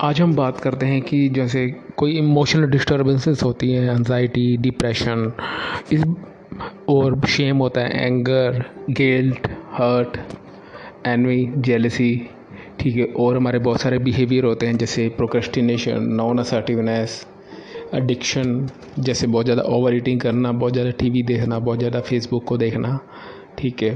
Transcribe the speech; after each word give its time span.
आज 0.00 0.20
हम 0.20 0.34
बात 0.36 0.58
करते 0.60 0.86
हैं 0.86 1.00
कि 1.02 1.28
जैसे 1.28 1.66
कोई 1.96 2.12
इमोशनल 2.18 2.66
डिस्टर्बेंसेस 2.70 3.42
होती 3.42 3.70
हैं 3.72 3.90
एनजाइटी 3.90 4.56
डिप्रेशन 4.56 5.32
इस 5.92 6.04
और 6.88 7.18
शेम 7.28 7.58
होता 7.58 7.80
है 7.80 8.06
anger 8.06 8.64
guilt 8.90 9.48
hurt 9.72 10.18
envy 11.06 11.44
jealousy 11.58 12.10
ठीक 12.80 12.96
है, 12.96 13.04
और 13.04 13.36
हमारे 13.36 13.58
बहुत 13.58 13.80
सारे 13.80 13.98
बिहेवियर 13.98 14.44
होते 14.44 14.66
हैं, 14.66 14.76
जैसे 14.76 15.08
प्रोक्रेस्टिनेशन 15.08 16.04
नॉन 16.12 16.38
असर्टिवनेस 16.38 17.24
एडिक्शन 17.94 18.68
जैसे 18.98 19.26
बहुत 19.26 19.44
ज़्यादा 19.44 19.62
ओवर 19.62 19.94
ईटिंग 19.94 20.20
करना, 20.20 20.52
बहुत 20.52 20.72
ज़्यादा 20.72 20.90
टीवी 20.90 21.22
देखना, 21.22 21.58
बहुत 21.58 21.78
ज़्यादा 21.78 22.00
फेसबुक 22.00 22.44
को 22.44 22.56
देखना, 22.56 22.98
ठीक 23.58 23.82
है। 23.82 23.94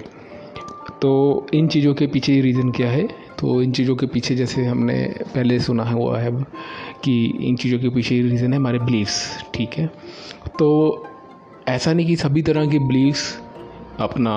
तो 1.02 1.46
इन 1.54 1.68
चीज़ों 1.68 1.94
के 1.94 2.06
पीछे 2.06 2.40
रीज़न 2.40 2.70
क्या 2.70 2.90
है? 2.90 3.08
तो 3.42 3.62
इन 3.62 3.72
चीज़ों 3.72 3.94
के 3.96 4.06
पीछे 4.06 4.34
जैसे 4.34 4.64
हमने 4.64 4.94
पहले 5.34 5.58
सुना 5.60 5.84
हुआ 5.84 6.18
है 6.18 6.30
कि 7.04 7.14
इन 7.40 7.56
चीज़ों 7.56 7.78
के 7.78 7.88
पीछे 7.88 8.20
रीज़न 8.22 8.52
है 8.52 8.58
हमारे 8.58 8.78
बिलीव्स 8.78 9.44
ठीक 9.54 9.74
है? 9.74 9.86
तो 10.58 11.06
ऐसा 11.68 11.92
नहीं 11.92 12.06
कि 12.06 12.16
सभी 12.16 12.42
तरह 12.42 12.66
के 12.66 12.78
बिलीव्स 12.78 13.24
अपना, 14.00 14.34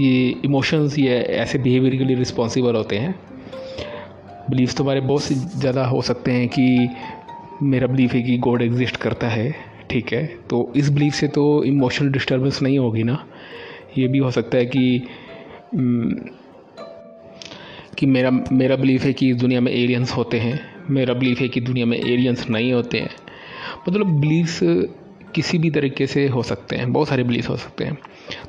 ये 0.00 0.28
इमोशंस 0.44 0.98
या 0.98 1.14
ऐसे 1.42 1.58
बिहेवियर 1.58 1.96
के 1.96 2.04
लिए 2.04 2.16
रिस्पॉन्सिबल 2.16 2.76
होते 2.76 2.98
हैं। 2.98 3.14
बिलीव्स 4.50 4.76
तो 4.76 4.84
हमारे 4.84 5.00
बहुत 5.00 5.22
ज़्यादा 5.58 5.86
हो 5.86 6.02
सकते 6.02 6.32
हैं 6.32 6.48
कि 6.48 6.88
मेरा 7.62 7.86
बिलीफ 7.86 8.12
है 8.12 8.22
कि 8.22 8.38
गॉड 8.38 8.62
एग्जिस्ट 8.62 8.96
करता 8.96 9.28
है, 9.28 9.54
ठीक 9.90 10.12
है? 10.12 10.26
तो 10.50 10.72
इस 10.76 10.90
बिलीफ 10.90 11.14
से 11.14 11.28
तो 11.28 11.64
इमोशनल 11.64 12.12
डिस्टर्बेंस 12.12 12.62
नहीं 12.62 12.78
होगी 12.78 13.02
ना? 13.02 13.24
ये 13.98 14.08
भी 14.08 14.18
हो 14.18 14.30
सकता 14.30 14.58
है 14.58 14.66
कि 14.66 15.06
कि 17.98 18.06
मेरा 18.06 18.30
मेरा 18.52 18.76
बिलीफ 18.76 19.02
है 19.02 19.12
कि 19.12 19.30
इस 19.30 19.36
दुनिया 19.36 19.60
में 19.60 19.72
एलियंस 19.72 20.12
होते 20.12 20.38
हैं। 20.40 20.60
मेरा 20.90 21.14
बिलीफ 21.14 21.40
है 21.40 21.48
कि 21.48 21.60
दुनिया 21.60 21.86
में 21.86 21.98
एलियंस 21.98 22.48
नहीं 22.50 22.72
होते 22.72 22.98
हैं। 22.98 23.10
मतलब 23.88 24.20
बिलीव्स 24.20 24.60
किसी 25.34 25.58
भी 25.58 25.70
तरीके 25.70 26.06
से 26.06 26.28
हो 26.28 26.42
सकते 26.42 26.76
हैं। 26.76 26.92
बहुत 26.92 27.08
सारे 27.08 27.22
बिलीफ 27.22 27.48
हो 27.48 27.56
सकते 27.56 27.84
हैं। 27.84 27.98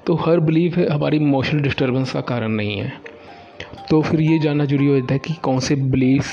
तो 0.08 0.16
हर 0.16 0.40
बिलीफ 0.40 0.78
हमारी 0.78 1.18
इमोशनल 1.18 1.62
डिस्टर्बेंस 1.62 2.14
का 2.14 2.22
कारण 2.22 2.50
नहीं 2.50 2.78
है। 2.78 2.94
तो 3.90 4.02
फिर 4.02 4.22
ये 4.22 4.40
जानना 4.40 4.66
ज़रूरी 4.66 4.86
हो 4.86 5.00
जाता 5.00 5.14
है 5.14 5.20
कि 5.20 5.34
कौन 5.34 5.60
से 5.60 5.76
बिलीफ 5.76 6.26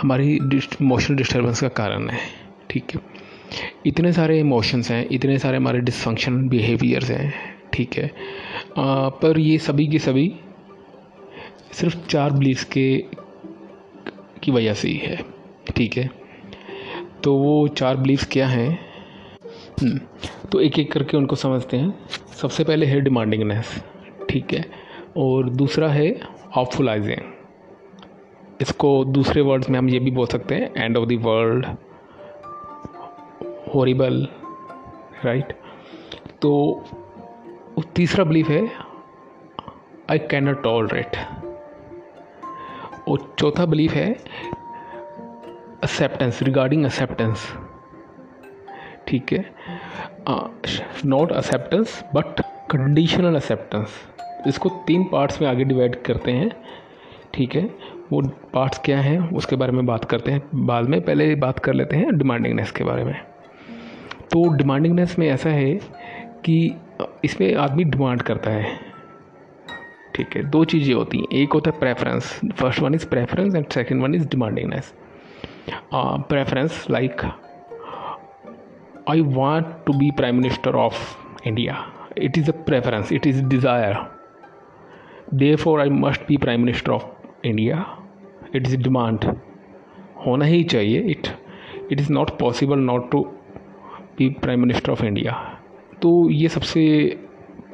हमारी 0.00 0.36
इमोशनल 0.36 1.16
डिस्टर्बेंस 1.16 1.60
का 1.60 1.68
कारण 1.68 2.08
है। 2.08 2.18
ठीक 2.70 2.84
है? 2.94 3.00
इतने 3.86 4.12
सारे 4.12 4.40
इमोशंस 4.40 4.90
हैं 4.90 5.06
इतने 5.12 5.38
सारे 5.38 5.56
हमारे 5.56 5.78
डिसफंक्शन 5.78 6.48
बिहेवियर्स 6.48 7.10
हैं। 7.10 7.34
ठीक 7.72 7.96
है? 7.96 8.10
आ, 8.78 9.08
पर 9.08 9.38
ये 9.38 9.58
सभी 9.58 9.86
के 9.86 9.98
सभी 9.98 10.32
सिर्फ़ 11.72 12.06
चार 12.06 12.30
बिलीफ्स 12.30 12.64
के 12.64 13.04
की 14.42 14.50
वजह 14.52 14.74
से 14.74 14.88
ही 14.88 14.96
है 14.96 15.24
ठीक 15.76 15.96
है? 15.96 16.10
तो 17.24 17.34
वो 17.34 17.68
चार 17.68 17.96
बिलीफ्स 17.96 18.26
क्या 18.26 18.48
हैं? 18.48 18.78
हम्म, 19.82 20.00
तो 20.52 20.60
एक 20.60 20.78
एक 20.78 20.92
करके 20.92 21.16
उनको 21.16 21.36
समझते 21.36 21.76
हैं। 21.76 21.94
सबसे 22.40 22.64
पहले 22.64 22.86
है 22.86 23.00
डिमांडिंगनेस 23.00 23.84
ठीक 24.30 24.54
है? 24.54 24.64
और 25.16 25.50
दूसरा 25.50 25.88
है 25.88 26.20
ऑफुलाइजिंग 26.56 27.18
इसको 28.60 29.04
दूसरे 29.04 29.40
वर्ड्स 29.40 29.70
में 29.70 29.78
हम 29.78 29.88
ये 29.88 29.98
भी 29.98 30.10
बोल 30.10 30.26
सकते 30.26 30.54
हैं 30.54 30.84
end 30.84 30.96
of 30.96 31.08
the 31.08 31.12
world 31.12 31.66
horrible 33.74 34.28
right 35.24 35.52
तो 36.42 36.84
तीसरा 37.94 38.24
बिलीफ 38.24 38.48
है 38.48 38.70
आई 40.10 40.18
कैन 40.18 40.44
नॉट 40.44 40.62
टॉलरेट 40.62 41.16
चौथा 43.38 43.66
बिलीफ 43.66 43.92
है 43.92 44.10
एक्सेप्टेंस 44.10 46.42
रिगार्डिंग 46.42 46.86
एक्सेप्टेंस 46.86 47.52
ठीक 49.08 49.32
है? 49.32 49.54
Not 51.06 51.32
acceptance 51.32 52.04
but 52.14 52.40
conditional 52.70 53.36
acceptance 53.36 53.88
इसको 54.46 54.68
तीन 54.86 55.04
पार्ट्स 55.04 55.42
में 55.42 55.48
आगे 55.48 55.64
डिवाइड 55.64 56.02
करते 56.02 56.30
हैं। 56.30 56.50
ठीक 57.34 57.54
है? 57.54 57.70
वो 58.12 58.22
पार्ट्स 58.54 58.80
क्या 58.84 59.00
हैं, 59.00 59.36
उसके 59.36 59.56
बारे 59.56 59.72
में 59.72 59.86
बात 59.86 60.04
करते 60.04 60.32
हैं। 60.32 60.66
बाद 60.66 60.84
में 60.84 61.00
पहले 61.00 61.34
बात 61.34 61.58
कर 61.58 61.74
लेते 61.74 61.96
हैं 61.96 62.18
डिमांडिंगनेस 62.18 62.70
के 62.70 62.84
बारे 62.84 63.04
में। 63.04 63.14
तो 64.32 64.56
डिमांडिंगनेस 64.56 65.18
में 65.18 65.28
ऐसा 65.28 65.50
है 65.50 65.78
कि 66.44 66.76
इसमें 67.24 67.54
आदमी 67.54 67.84
डिमांड 67.84 68.22
करता 68.22 68.50
है। 68.50 68.85
ठीक 70.16 70.36
है, 70.36 70.42
दो 70.42 70.64
चीज़ें 70.64 70.94
होती 70.94 71.18
हैं। 71.18 71.26
एक 71.38 71.52
होता 71.52 71.70
है 71.70 71.78
preference 71.78 72.40
first 72.52 72.80
one 72.82 72.94
is 72.94 73.06
preference 73.08 73.54
and 73.54 73.66
second 73.72 74.02
one 74.02 74.14
is 74.14 74.28
demandingness 74.28 74.92
preference 75.94 76.86
like 76.90 77.24
I 79.10 79.20
want 79.20 79.66
to 79.86 79.92
be 79.92 80.10
prime 80.16 80.36
minister 80.36 80.74
of 80.76 81.48
India 81.48 81.84
it 82.18 82.38
is 82.38 82.50
a 82.50 82.54
preference 82.66 83.12
it 83.12 83.26
is 83.26 83.42
desire 83.44 83.96
therefore 85.56 85.80
I 85.80 85.90
must 85.90 86.26
be 86.28 86.36
prime 86.36 86.60
minister 86.60 86.92
of 86.92 87.04
India 87.46 87.84
it 88.54 88.66
is 88.66 88.76
demand 88.82 89.24
होना 90.26 90.44
ही 90.44 90.62
चाहिए। 90.64 91.00
It 91.00 91.28
it 91.92 92.00
is 92.00 92.12
not 92.12 92.30
possible 92.38 92.78
not 92.80 93.10
to 93.10 93.22
be 94.18 94.28
prime 94.42 94.60
minister 94.60 94.92
of 94.92 95.04
India 95.04 95.32
तो 96.02 96.28
ये 96.30 96.48
सबसे 96.48 96.84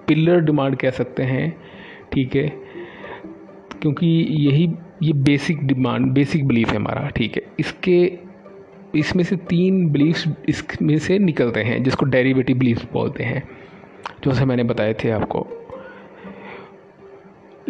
pillar 0.09 0.41
demand 0.41 0.77
कह 0.77 0.91
सकते 0.91 1.23
हैं। 1.23 1.47
ठीक 2.13 2.37
है। 2.37 2.49
क्योंकि 3.83 4.07
यही, 4.31 4.73
ये 5.03 5.13
बेसिक 5.13 5.67
डिमांड 5.67 6.07
बेसिक 6.07 6.47
बिलीफ 6.47 6.71
है 6.71 6.77
हमारा, 6.77 7.09
ठीक 7.09 7.37
है। 7.37 7.43
इसके, 7.61 8.13
इसमें 8.95 9.25
से 9.25 9.37
तीन 9.37 9.91
बिलीफ्स 9.91 10.29
इसमें 10.49 10.99
से 10.99 11.19
निकलते 11.19 11.61
हैं, 11.61 11.83
जिसको 11.83 12.07
डेरिवेटिव 12.07 12.59
बिलीफ 12.59 12.93
बोलते 12.93 13.25
हैं, 13.25 13.49
जो 14.25 14.33
से 14.33 14.45
मैंने 14.45 14.65
बताए 14.65 14.95
थे 14.95 15.11
आपको। 15.11 15.47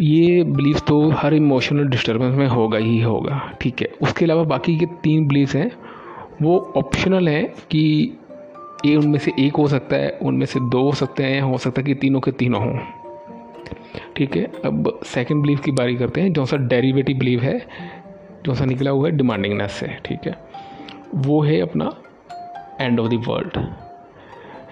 ये 0.01 0.43
बिलीफ 0.43 0.79
तो 0.87 1.09
हर 1.09 1.33
इमोशनल 1.33 1.87
डिस्टर्बेंस 1.87 2.35
में 2.35 2.47
होगा 2.47 2.77
ही 2.77 3.01
होगा, 3.01 3.53
ठीक 3.61 3.81
है। 3.81 3.87
उसके 4.01 4.25
अलावा 4.25 4.43
बाकी 4.43 4.77
के 4.77 4.85
तीन 4.85 5.27
बिलीफ्स 5.27 5.55
हैं, 5.55 5.71
वो 6.41 6.73
ऑप्शनल 6.77 7.27
हैं 7.27 7.53
कि 7.71 8.13
ये 8.85 8.95
उनमें 8.95 9.19
से 9.19 9.31
एक 9.39 9.55
हो 9.55 9.67
सकता 9.67 9.95
है, 9.95 10.19
उनमें 10.21 10.45
से 10.45 10.59
दो 10.59 10.81
हो 10.81 10.91
सकते 10.91 11.23
हैं, 11.23 11.41
हो 11.41 11.57
सकता 11.57 11.81
है 11.81 11.85
कि 11.85 11.93
तीनों 11.93 12.19
के 12.19 12.31
तीनों 12.31 12.61
हों। 12.61 13.02
ठीक 14.15 14.35
है, 14.37 14.43
अब 14.65 14.99
सेकंड 15.05 15.41
बिलीव 15.41 15.59
की 15.59 15.71
बारी 15.71 15.95
करते 15.95 16.21
हैं, 16.21 16.33
जो 16.33 16.45
सा 16.45 16.57
डेरिवेटिव 16.57 17.17
बिलीव 17.19 17.39
है, 17.41 17.59
जो 18.45 18.55
सा 18.55 18.65
निकला 18.65 18.91
हुआ 18.91 19.07
है 19.07 19.15
डिमांडिंगनेस 19.17 19.71
से, 19.71 19.87
ठीक 20.05 20.27
है। 20.27 20.35
वो 21.15 21.41
है 21.43 21.59
अपना 21.61 21.91
end 22.81 22.99
of 22.99 23.09
the 23.09 23.23
world 23.27 23.57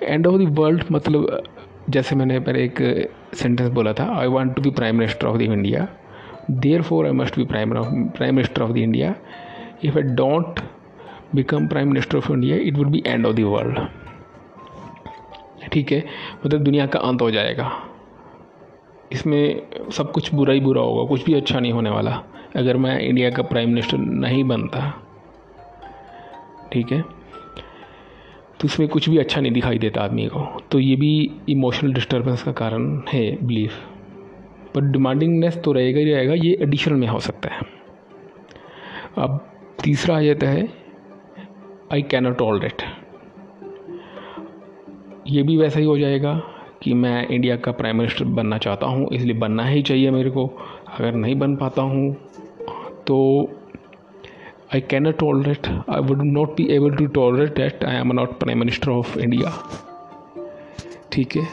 end 0.03 0.27
of 0.27 0.37
the 0.37 0.57
world 0.59 0.83
मतलब 0.91 1.43
जैसे 1.89 2.15
मैंने 2.15 2.39
पहले 2.39 2.63
एक 2.63 2.79
सेंटेंस 3.35 3.69
बोला 3.71 3.93
था 3.93 4.05
I 4.19 4.27
want 4.27 4.55
to 4.55 4.61
be 4.61 4.69
prime 4.69 4.95
minister 4.95 5.27
of 5.27 5.37
the 5.37 5.41
India 5.41 5.87
therefore 6.81 7.05
I 7.05 7.11
must 7.11 7.37
be 7.37 7.45
prime 7.45 7.73
prime 8.09 8.35
minister 8.35 8.61
of 8.61 8.71
the 8.71 8.77
India 8.77 9.13
if 9.83 9.97
I 9.97 10.03
don't 10.15 10.59
become 11.35 11.67
prime 11.67 11.87
minister 11.87 12.17
of 12.17 12.31
India 12.31 12.55
it 12.57 12.77
would 12.77 12.87
be 12.91 13.03
end 13.05 13.25
of 13.25 13.35
the 13.35 13.39
world 13.45 13.79
ठीक 15.71 15.91
है 15.91 16.03
मतलब 16.45 16.63
दुनिया 16.63 16.85
का 16.85 16.99
अंत 16.99 17.21
हो 17.21 17.29
जाएगा। 17.31 17.71
इसमें 19.11 19.89
सब 19.91 20.11
कुछ 20.11 20.33
बुरा 20.33 20.53
ही 20.53 20.59
बुरा 20.59 20.81
होगा, 20.81 21.07
कुछ 21.07 21.25
भी 21.25 21.33
अच्छा 21.33 21.59
नहीं 21.59 21.71
होने 21.71 21.89
वाला। 21.89 22.21
अगर 22.55 22.77
मैं 22.77 22.99
इंडिया 22.99 23.29
का 23.29 23.43
प्राइम 23.43 23.69
मिनिस्टर 23.69 23.97
नहीं 23.97 24.43
बनता, 24.43 24.93
ठीक 26.71 26.91
है 26.91 27.01
तो 28.59 28.65
इसमें 28.65 28.87
कुछ 28.89 29.09
भी 29.09 29.17
अच्छा 29.17 29.41
नहीं 29.41 29.51
दिखाई 29.51 29.77
देता 29.79 30.01
आदमी 30.01 30.25
को। 30.27 30.45
तो 30.71 30.79
ये 30.79 30.95
भी 30.95 31.31
इमोशनल 31.49 31.93
डिस्टर्बेंस 31.93 32.43
का 32.43 32.51
कारण 32.53 33.01
है 33.09 33.23
बिलीफ 33.43 33.77
पर 34.75 34.81
डिमांडिंगनेस 34.91 35.57
तो 35.63 35.71
रहेगा 35.73 35.99
ही 35.99 36.11
रहेगा, 36.11 36.33
ये 36.33 36.57
एडिशनल 36.61 36.95
में 36.95 37.07
हो 37.07 37.19
सकता 37.19 37.49
है। 37.49 37.61
अब 39.17 39.39
तीसरा 39.83 40.17
आ 40.17 40.21
जाता 40.21 40.49
है 40.49 40.67
आई 41.93 42.01
कैनॉट 42.01 42.37
टॉलरेट 42.37 42.81
ये 45.27 45.43
भी 45.43 45.57
वैसा 45.57 45.79
ही 45.79 45.85
हो 45.85 45.97
जाएगा 45.97 46.41
कि 46.81 46.93
मैं 46.93 47.27
इंडिया 47.27 47.55
का 47.55 47.71
प्राइम 47.71 47.97
मिनिस्टर 47.97 48.25
बनना 48.25 48.57
चाहता 48.57 48.87
हूँ, 48.87 49.07
इसलिए 49.13 49.35
बनना 49.35 49.65
ही 49.65 49.81
चाहिए 49.81 50.11
मेरे 50.11 50.29
को। 50.29 50.45
अगर 50.89 51.15
नहीं 51.15 51.35
बन 51.39 51.55
पाता 51.55 51.81
हूँ 51.81 52.13
तो 53.07 53.17
I 54.73 54.81
can 54.81 55.03
not 55.03 55.17
tolerate 55.19 55.67
I 55.67 56.01
would 56.01 56.21
not 56.23 56.55
be 56.57 56.67
able 56.71 56.95
to 56.95 57.05
tolerate 57.15 57.55
that 57.55 57.83
I 57.83 57.95
am 57.95 58.11
not 58.13 58.37
prime 58.39 58.59
minister 58.59 58.91
of 58.91 59.17
India 59.19 59.53
ठीक 61.11 61.35
है? 61.35 61.47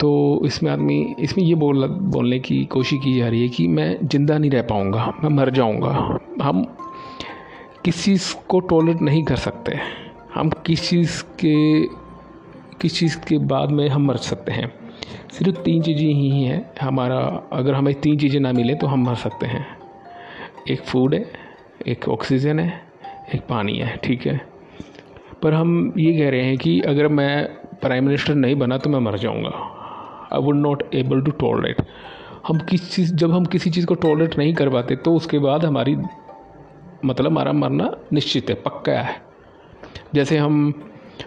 तो 0.00 0.40
इसमें 0.46 0.70
आदमी, 0.70 1.14
इसमें 1.18 1.44
ये 1.44 1.54
बोल, 1.54 1.86
बोलने 1.86 2.38
की 2.38 2.64
कोशिश 2.64 2.98
की 3.04 3.16
जा 3.18 3.28
रही 3.28 3.42
है 3.42 3.48
कि 3.48 3.66
मैं 3.68 3.96
ज़िंदा 4.02 4.38
नहीं 4.38 4.50
रह 4.50 4.62
पाऊँगा, 4.62 5.12
मैं 5.22 5.30
मर 5.30 5.50
जाऊँगा। 5.50 6.18
हम 6.42 6.62
किस 7.84 8.04
चीज़ 8.04 8.34
को 8.48 8.60
टॉलरेट 8.60 9.02
नहीं 9.02 9.22
कर 9.24 9.36
सकते। 9.36 9.78
हम 10.34 10.50
किस 10.66 10.88
चीज़ 10.88 11.22
के 11.40 11.54
किस 12.80 12.98
चीज़ 12.98 13.18
के 13.18 13.38
बाद 13.38 13.70
में 13.70 13.88
हम 13.88 14.06
मर 14.06 14.16
सकते 14.16 14.52
हैं? 14.52 14.72
सिर्फ़ 15.32 15.60
तीन 15.60 15.82
चीज़ें 15.82 16.06
ही 16.06 16.42
हैं। 16.42 16.70
हमारा, 16.80 17.18
अगर 17.52 17.74
हमें 17.74 17.94
तीन 17.94 18.18
चीज़ें 18.18 18.40
ना 18.40 18.52
मिले 18.52 18.74
तो 18.74 18.86
हम 18.86 19.04
मर 19.06 19.14
सकते 19.14 19.46
हैं। 19.46 19.66
एक 20.70 20.82
फ़ूड 20.82 21.14
है, 21.14 21.24
एक 21.86 22.08
ऑक्सीजन 22.08 22.58
है, 22.58 22.80
एक 23.34 23.40
पानी 23.40 23.78
है, 23.78 23.96
ठीक 23.96 24.26
है? 24.26 24.40
पर 25.42 25.54
हम 25.54 25.92
ये 25.98 26.12
कह 26.18 26.30
रहे 26.30 26.42
हैं 26.42 26.56
कि 26.58 26.80
अगर 26.80 27.08
मैं 27.08 27.44
प्राइम 27.80 28.04
मिनिस्टर 28.04 28.34
नहीं 28.34 28.54
बना 28.54 28.78
तो 28.78 28.90
मैं 28.90 28.98
मर 29.00 29.18
जाऊँगा। 29.18 29.50
I 30.32 30.40
would 30.40 30.56
not 30.56 30.82
able 30.94 31.20
to 31.22 31.30
tolerate 31.30 31.82
हम 32.46 32.58
किस 32.60 32.90
चीज़, 32.94 33.14
जब 33.14 33.32
हम 33.32 33.44
किसी 33.44 33.70
चीज़ 33.70 33.86
को 33.86 33.94
टॉलरेट 33.94 34.38
नहीं 34.38 34.54
कर 34.54 34.68
पाते 34.68 34.96
तो 34.96 35.14
उसके 35.14 35.38
बाद 35.38 35.64
हमारी 35.64 35.96
मतलब 37.04 37.30
हमारा 37.30 37.52
मरना 37.52 37.90
निश्चित 38.12 38.50
है, 38.50 38.54
पक्का 38.56 38.92
है। 38.92 39.16
जैसे 40.14 40.38
हम 40.38 40.72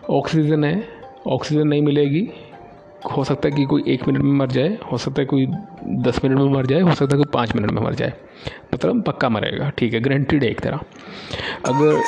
ऑक्सीजन 0.09 0.63
है 0.63 0.96
ऑक्सीजन 1.27 1.67
नहीं 1.67 1.81
मिलेगी। 1.81 2.29
हो 3.17 3.23
सकता 3.23 3.49
है 3.49 3.55
कि 3.55 3.63
कोई 3.65 3.83
एक 3.87 4.07
मिनट 4.07 4.21
में 4.21 4.31
मर 4.31 4.47
जाए, 4.47 4.77
हो 4.91 4.97
सकता 4.97 5.21
है 5.21 5.25
कोई 5.25 5.45
दस 6.03 6.19
मिनट 6.23 6.37
में 6.37 6.49
मर 6.49 6.65
जाए, 6.65 6.81
हो 6.81 6.93
सकता 6.93 7.15
है 7.15 7.23
कोई 7.23 7.31
पाँच 7.33 7.55
मिनट 7.55 7.71
में 7.71 7.81
मर 7.81 7.93
जाए। 7.93 8.13
मतलब 8.73 9.01
पक्का 9.03 9.29
मरेगा, 9.29 9.69
ठीक 9.69 9.93
है 9.93 9.99
गारंटीड 9.99 10.43
है 10.43 10.49
एक 10.51 10.59
तरह। 10.59 10.79
अगर 11.65 12.01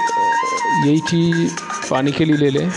यही 0.88 1.00
चीज़ 1.00 1.56
पानी 1.92 2.12
के 2.12 2.26
लिए 2.26 2.36
ले 2.36 2.50
लें। 2.50 2.70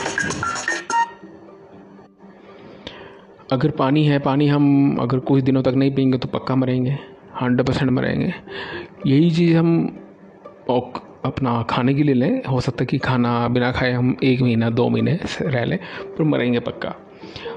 अगर 3.52 3.70
पानी 3.70 4.04
है, 4.06 4.18
पानी 4.18 4.46
हम 4.48 4.96
अगर 5.00 5.18
कुछ 5.18 5.42
दिनों 5.42 5.62
तक 5.62 5.74
नहीं 5.76 5.94
पियेंगे 5.94 6.18
तो 6.18 6.28
पक्का 6.28 6.54
मरेंगे 6.54 6.98
हंड्रेड 7.42 7.66
परसेंट 7.66 7.90
मरेंगे। 7.90 8.32
यही 9.06 9.30
चीज़ 9.30 9.56
हम 9.56 9.98
अपना 11.24 11.62
खाने 11.62 11.94
के 11.94 12.02
लिए 12.02 12.14
लें। 12.14 12.44
हो 12.44 12.60
सकता 12.60 12.82
है 12.82 12.86
कि 12.86 12.98
खाना 12.98 13.48
बिना 13.48 13.70
खाए 13.72 13.92
हम 13.92 14.16
एक 14.24 14.40
महीना, 14.42 14.70
दो 14.70 14.88
महीने 14.88 15.19
रह 15.42 15.64
लें 15.64 15.78
पर 16.19 16.24
मरेंगे 16.24 16.60
पक्का। 16.60 16.94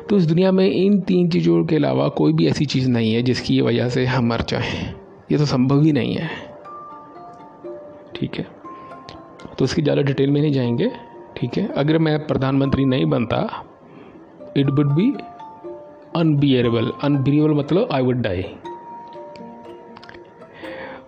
तो 0.10 0.18
इस 0.18 0.26
दुनिया 0.26 0.52
में 0.52 0.68
इन 0.68 1.00
तीन 1.02 1.30
चीज़ों 1.30 1.64
के 1.66 1.76
अलावा 1.76 2.08
कोई 2.10 2.34
भी 2.34 2.48
ऐसी 2.48 2.66
चीज़ 2.66 2.90
नहीं 2.90 3.14
है 3.14 3.22
जिसकी 3.22 3.62
वजह 3.62 3.90
से 3.90 4.06
हम 4.06 4.28
मर 4.28 4.42
जाएँ। 4.42 4.94
ये 5.32 5.38
तो 5.38 5.46
संभव 5.46 5.82
ही 5.82 5.92
नहीं 5.92 6.16
है। 6.16 6.30
ठीक 8.16 8.36
है? 8.36 8.46
तो 9.58 9.66
इसकी 9.66 9.82
ज़्यादा 9.82 10.02
डिटेल 10.02 10.32
में 10.32 10.42
नहीं 10.42 10.52
जाएँगे। 10.52 10.92
ठीक 11.38 11.58
है? 11.58 11.68
अगर 11.68 11.98
मैं 11.98 12.20
प्रधानमंत्री 12.28 12.86
नहीं 12.86 13.06
बनता 13.06 13.40
it 14.58 14.70
would 14.70 14.92
be 14.96 15.12
unbearable 16.16 16.92
unbearable 17.04 17.54
मतलब 17.54 17.90
आई 17.92 18.02
वुड 18.02 18.22
डाई 18.22 18.42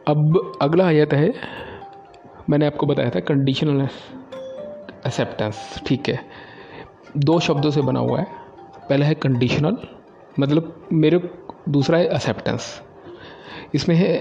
अब 0.07 0.51
अगला 0.61 0.85
आयत 0.85 1.13
है 1.13 1.33
मैंने 2.49 2.65
आपको 2.65 2.85
बताया 2.85 3.09
था 3.09 3.19
कंडीशनल 3.19 3.81
एक्सेप्टेंस 5.07 5.81
ठीक 5.87 6.09
है। 6.09 6.19
दो 7.17 7.39
शब्दों 7.39 7.71
से 7.71 7.81
बना 7.81 7.99
हुआ 7.99 8.19
है। 8.19 8.27
पहला 8.89 9.05
है 9.05 9.15
कंडीशनल 9.15 9.77
मतलब 10.39 10.87
मेरे 10.93 11.29
दूसरा 11.69 11.97
है 11.97 12.05
एक्सेप्टेंस 12.05 12.81
इसमें 13.73 13.95
है 13.95 14.15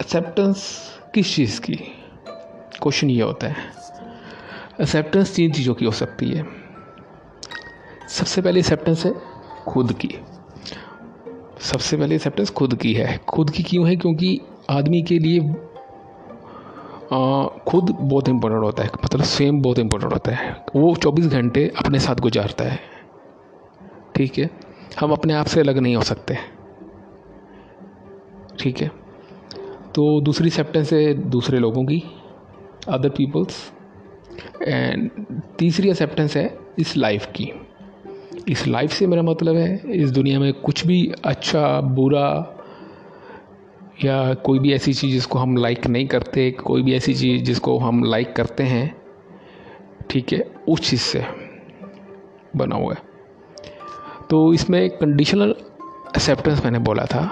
एक्सेप्टेंस 0.00 0.78
किस 1.14 1.36
चीज़ 1.36 1.60
की? 1.60 1.76
क्वेश्चन 2.82 3.10
ये 3.10 3.22
होता 3.22 3.46
है। 3.46 3.56
एक्सेप्टेंस 4.80 5.36
तीन 5.36 5.52
चीज़ों 5.52 5.74
की 5.74 5.84
हो 5.84 5.90
सकती 5.90 6.30
है। 6.30 6.46
सबसे 8.08 8.42
पहले 8.42 8.60
एक्सेप्टेंस 8.60 9.06
है 9.06 9.14
खुद 9.68 9.92
की। 9.92 10.18
सबसे 11.60 11.96
पहले 11.96 12.14
एक्सेप्टेंस 12.14 12.50
खुद 12.50 12.74
की 12.74 12.94
है। 12.94 13.18
खुद 13.18 13.50
की 13.50 13.62
क्यों 13.62 13.88
है? 13.88 13.96
क्योंकि 13.96 14.40
आदमी 14.70 15.02
के 15.02 15.18
लिए 15.18 15.40
खुद 17.68 17.96
बहुत 18.00 18.28
इम्पोर्टेंट 18.28 18.62
होता 18.62 18.82
है। 18.82 18.90
मतलब 19.04 19.22
स्वयं 19.22 19.62
बहुत 19.62 19.78
इम्पोर्टेंट 19.78 20.12
होता 20.12 20.32
है। 20.32 20.64
वो 20.76 20.94
24 20.94 21.26
घंटे 21.26 21.72
अपने 21.78 21.98
साथ 21.98 22.14
गुजारता 22.14 22.64
है। 22.64 22.80
ठीक 24.16 24.38
है? 24.38 24.50
हम 25.00 25.12
अपने 25.12 25.34
आप 25.34 25.46
से 25.46 25.60
अलग 25.60 25.78
नहीं 25.78 25.96
हो 25.96 26.02
सकते। 26.02 26.36
ठीक 28.58 28.80
है? 28.80 28.90
तो 29.94 30.20
दूसरी 30.20 30.46
एक्सेप्टेंस 30.46 30.92
है 30.92 31.14
दूसरे 31.14 31.58
लोगों 31.58 31.84
की 31.84 32.02
अदर 32.88 33.08
पीपल्स 33.08 33.72
एंड 34.62 35.10
तीसरी 35.58 35.90
एक्सेप्टेंस 35.90 36.36
है 36.36 36.58
इस 36.78 36.96
लाइफ 36.96 37.26
की। 37.26 37.52
इस 38.48 38.66
लाइफ 38.66 38.92
से 38.92 39.06
मेरा 39.06 39.22
मतलब 39.22 39.56
है, 39.56 39.82
इस 39.86 40.10
दुनिया 40.10 40.40
में 40.40 40.52
कुछ 40.52 40.86
भी 40.86 41.12
अच्छा 41.24 41.80
बुरा 41.80 42.55
या 44.04 44.34
कोई 44.34 44.58
भी 44.58 44.72
ऐसी 44.72 44.92
चीज़ 44.92 45.12
जिसको 45.12 45.38
हम 45.38 45.56
लाइक 45.56 45.86
नहीं 45.86 46.06
करते, 46.06 46.50
कोई 46.50 46.82
भी 46.82 46.94
ऐसी 46.94 47.14
चीज़ 47.14 47.42
जिसको 47.44 47.78
हम 47.78 48.04
लाइक 48.04 48.34
करते 48.36 48.62
हैं, 48.62 48.96
ठीक 50.10 50.32
है, 50.32 50.38
उस 50.68 50.80
चीज़ 50.80 51.00
से 51.00 51.24
बना 52.56 52.76
हुआ 52.76 52.94
है। 52.94 53.02
तो 54.30 54.52
इसमें 54.54 54.88
कंडीशनल 54.90 55.54
एक्सेप्टेंस 56.08 56.64
मैंने 56.64 56.78
बोला 56.78 57.04
था। 57.04 57.24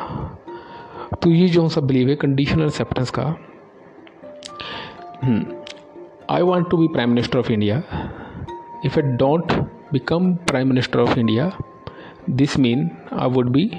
तो 1.23 1.31
ये 1.31 1.49
जो 1.49 1.69
सा 1.69 1.81
बिलीव 1.81 2.09
है 2.09 2.15
कंडीशनल 2.17 2.65
एक्सेप्टेंस 2.65 3.11
का 3.19 3.25
I 6.31 6.43
want 6.43 6.71
to 6.71 6.77
be 6.77 6.89
prime 6.89 7.11
minister 7.11 7.39
of 7.39 7.53
India 7.53 7.83
if 8.85 9.01
I 9.01 9.17
don't 9.17 9.53
become 9.93 10.35
prime 10.35 10.69
minister 10.69 11.01
of 11.01 11.19
India 11.19 11.51
this 12.31 12.59
mean 12.59 12.91
I 13.13 13.29
would 13.29 13.51
be 13.51 13.71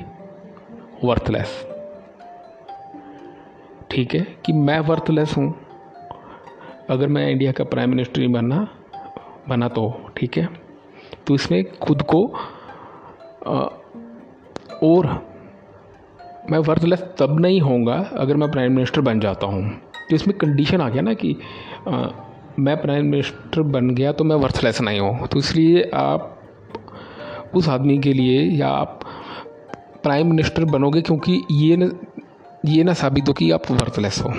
worthless 1.04 1.66
ठीक 3.92 4.14
है 4.16 4.26
कि 4.46 4.54
मैं 4.54 4.80
वर्थलेस 4.80 5.36
हूँ। 5.38 5.54
अगर 6.90 7.08
मैं 7.08 7.30
इंडिया 7.30 7.52
का 7.52 7.64
प्राइम 7.64 7.90
मिनिस्टर 7.90 8.28
बनना 8.28 8.68
बना 9.50 9.68
तो 9.68 9.92
ठीक 10.18 10.38
है? 10.38 10.48
तो 11.28 11.36
इसमें 11.36 11.64
खुद 11.80 12.02
को 12.02 12.26
आ, 13.48 13.60
और 14.84 15.08
मैं 16.52 16.58
वर्थलेस 16.60 17.04
तब 17.20 17.40
नहीं 17.40 17.60
होऊँगा 17.62 17.96
अगर 18.18 18.36
मैं 18.36 18.50
प्राइम 18.52 18.74
मिनिस्टर 18.74 19.02
बन 19.02 19.20
जाता 19.20 19.48
हूँ। 19.48 19.70
तो 20.10 20.16
इसमें 20.16 20.38
कंडीशन 20.38 20.82
आ 20.82 20.90
गया 20.90 21.02
ना 21.02 21.14
कि 21.14 21.36
आ, 21.88 22.08
मैं 22.60 22.82
प्राइम 22.82 23.06
मिनिस्टर 23.06 23.62
बन 23.62 23.90
गया 23.90 24.12
तो 24.12 24.24
मैं 24.24 24.36
वर्थलेस 24.36 24.82
नहीं 24.82 25.00
हूँ। 25.00 25.28
तो 25.28 25.40
इसलिए 25.40 25.90
आप 25.94 26.32
उस 27.56 27.70
आदमी 27.70 27.98
के 27.98 28.14
लिए 28.14 28.42
या 28.52 28.68
आप 28.68 29.00
प्राइम 30.04 30.30
मिनिस्टर 30.30 30.66
बनोगे 30.66 31.02
क्योंकि 31.02 31.42
ये 31.52 31.76
ये 32.66 32.84
ना 32.84 32.94
साबित 32.94 33.28
हो 33.28 33.34
कि 33.34 33.50
आप 33.52 33.72
वर्थलेस 33.72 34.22
हो। 34.22 34.30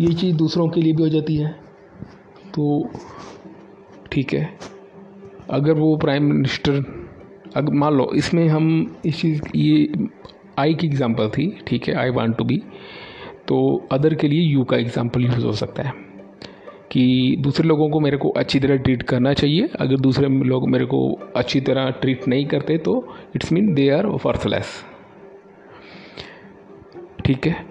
ये 0.00 0.12
चीज़ 0.14 0.36
दूसरों 0.36 0.68
के 0.68 0.80
लिए 0.80 0.92
भी 0.92 1.02
हो 1.02 1.08
जाती 1.08 1.36
है। 1.36 1.50
तो 2.54 2.88
ठीक 4.12 4.32
है। 4.34 4.48
अगर 5.50 5.72
वो 5.72 5.96
प्राइम 5.96 6.24
मिनिस्टर 6.24 6.84
अगर 7.56 7.74
मान 7.74 7.94
लो, 7.94 8.10
इसमें 8.14 8.46
हम 8.48 8.96
इस 9.06 9.20
चीज़, 9.20 9.40
ये 9.54 9.88
आई 10.58 10.74
की 10.74 10.86
एग्ज़ाम्पल 10.86 11.28
थी, 11.28 11.50
ठीक 11.66 11.88
है 11.88 11.94
आई 11.94 12.10
वांट 12.10 12.36
टू 12.36 12.44
बी 12.44 12.62
तो 13.48 13.58
अदर 13.92 14.14
के 14.14 14.28
लिए 14.28 14.42
यू 14.42 14.64
का 14.64 14.76
एग्ज़ाम्पल 14.76 15.24
यूज़ 15.24 15.44
हो 15.46 15.52
सकता 15.52 15.82
है। 15.82 15.92
कि 16.92 17.36
दूसरे 17.40 17.68
लोगों 17.68 17.88
को 17.90 18.00
मेरे 18.00 18.16
को 18.16 18.28
अच्छी 18.30 18.58
तरह 18.60 18.76
ट्रीट 18.76 19.02
करना 19.02 19.32
चाहिए। 19.34 19.68
अगर 19.80 19.96
दूसरे 19.96 20.28
लोग 20.28 20.68
मेरे 20.70 20.84
को 20.84 21.00
अच्छी 21.36 21.60
तरह 21.60 21.90
ट्रीट 22.00 22.28
नहीं 22.28 22.46
करते 22.46 22.76
तो 22.78 22.94
it's 23.36 23.52
mean 23.52 23.72
they 23.74 23.88
are 23.90 24.06
worthless 24.24 24.66
ठीक 27.26 27.46
है। 27.46 27.64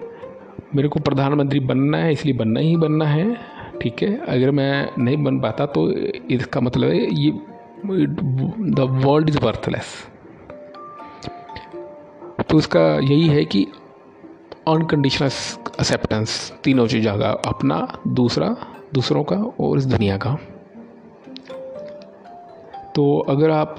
मेरे 0.74 0.88
को 0.88 1.00
प्रधानमंत्री 1.00 1.60
बनना 1.60 1.98
है, 1.98 2.12
इसलिए 2.12 2.34
बनना 2.34 2.60
ही 2.60 2.76
बनना 2.76 3.04
है, 3.04 3.36
ठीक 3.80 4.02
है। 4.02 4.16
अगर 4.26 4.50
मैं 4.50 4.88
नहीं 4.98 5.22
बन 5.24 5.40
पाता 5.40 5.66
तो 5.66 5.90
इसका 6.30 6.60
मतलब 6.60 6.90
है 6.90 7.06
ये 7.14 7.30
द 8.70 8.86
वर्ल्ड 9.04 9.28
इज़ 9.28 9.38
वर्थलेस 9.38 9.94
तो 12.48 12.56
उसका 12.56 12.80
यही 12.94 13.26
है 13.28 13.44
कि 13.44 13.66
अनकंडीशनल 14.68 15.26
एक्सेप्टेंस 15.26 16.52
तीनों 16.64 16.86
चीज़ों 16.86 17.16
का, 17.18 17.30
अपना, 17.46 17.76
दूसरा, 18.08 18.48
दूसरों 18.94 19.22
का 19.24 19.36
और 19.60 19.78
इस 19.78 19.86
दुनिया 19.86 20.16
का। 20.16 20.36
तो 22.94 23.18
अगर 23.28 23.50
आप 23.50 23.76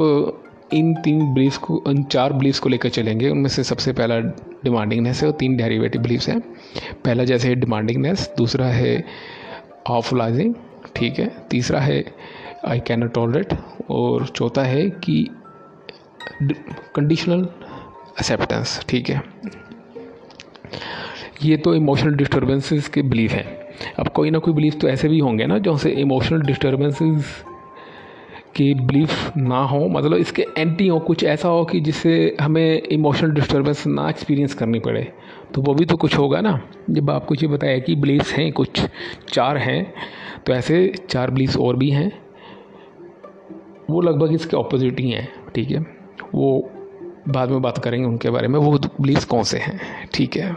इन 0.74 0.94
तीन 0.96 1.34
बिलीव्स 1.34 1.58
को 1.58 1.82
इन 1.88 2.04
चार 2.04 2.34
बिलीव्स 2.34 2.60
को 2.60 2.70
लेकर 2.70 2.90
चलेंगे। 2.90 3.30
उनमें 3.30 3.50
से 3.50 3.64
सबसे 3.64 3.94
पहला 3.94 4.20
डिमांडिंगनेस 4.64 5.22
है, 5.22 5.28
और 5.28 5.36
तीन 5.36 5.58
डेरिवेटिव 5.58 6.02
बिलीव्स 6.02 6.30
हैं। 6.30 6.40
पहला 7.06 7.24
जैसे 7.24 7.50
है 7.50 7.56
डिमांडिंगनेस 7.56 8.30
दूसरा 8.38 8.66
है 8.66 9.04
ऑफलाइजिंग 9.90 10.54
ठीक 10.96 11.20
है। 11.20 11.32
तीसरा 11.50 11.80
है 11.80 12.04
आई 12.66 12.80
कैन 12.80 13.00
नॉट 13.00 13.14
टॉलरेट 13.14 13.54
और 13.90 14.28
चौथा 14.28 14.64
है 14.64 14.90
कि 14.90 15.28
कंडीशनल 16.96 17.42
एक्सेप्टेंस 17.42 18.80
ठीक 18.90 19.10
है। 19.10 19.22
ये 21.44 21.58
तो 21.58 21.74
इमोशनल 21.76 22.16
डिस्टर्बेंसेस 22.16 22.88
के 22.88 23.02
बिलीव 23.02 23.32
हैं। 23.32 23.46
अब 24.00 24.08
कोई 24.08 24.30
ना 24.30 24.40
कोई 24.40 24.54
बिलीव 24.54 24.74
तो 24.82 24.88
ऐसे 24.90 25.08
भी 25.08 25.20
होंगे 25.20 25.46
ना 25.46 25.58
जो 25.58 25.78
से 25.78 25.90
इमोशनल 25.92 26.42
डिस्टर्बेंसेस 26.42 27.44
कि 28.58 28.74
बिलीफ 28.74 29.38
ना 29.38 29.60
हो 29.60 29.88
मतलब 29.88 30.18
इसके 30.18 30.46
एंटी 30.58 30.88
हो, 30.88 31.00
कुछ 31.00 31.24
ऐसा 31.24 31.50
हो 31.50 31.66
कि 31.66 31.80
जिससे 31.80 32.38
हमें 32.42 32.82
इमोशनल 32.82 33.32
डिस्टर्बेंस 33.32 33.88
ना 33.88 34.10
एक्सपीरियंस 34.10 34.54
करनी 34.54 34.80
पड़े। 34.80 35.14
तो 35.54 35.62
वो 35.62 35.74
भी 35.74 35.86
तो 35.86 35.98
कुछ 35.98 36.18
होगा 36.18 36.42
ना। 36.42 36.62
जब 36.90 37.10
आपको 37.12 37.36
ये 37.36 37.48
बताया 37.48 37.80
कि 37.80 37.96
बिलीफ्स 37.96 38.34
हैं, 38.34 38.52
कुछ 38.52 38.82
चार 39.30 39.58
हैं 39.58 39.94
तो 40.46 40.54
ऐसे 40.54 40.94
चार 41.10 41.32
बिलीफ्स 41.32 41.58
और 41.58 41.76
भी 41.76 41.90
हैं। 41.90 42.12
वो 43.90 44.02
लगभग 44.02 44.34
इसके 44.34 44.58
ऑपोजिट 44.58 45.00
ही 45.00 45.12
हैं, 45.12 45.30
ठीक 45.56 45.72
है? 45.72 45.80
वो 46.36 46.72
बाद 47.30 47.50
में 47.50 47.62
बात 47.62 47.78
करेंगे 47.78 48.08
उनके 48.08 48.30
बारे 48.30 48.48
में। 48.48 48.60
वो 48.60 48.78
बिलीफ्स 48.78 49.26
कौन 49.26 49.44
से 49.44 49.58
हैं? 49.58 49.80
ठीक 50.14 50.38
है? 50.38 50.56